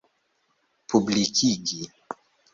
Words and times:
publikigi 0.89 1.79